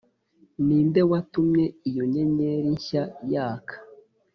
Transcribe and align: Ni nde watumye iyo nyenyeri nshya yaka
Ni 0.65 0.77
nde 0.87 1.01
watumye 1.09 1.65
iyo 1.89 2.03
nyenyeri 2.11 2.67
nshya 2.75 3.03
yaka 3.31 3.75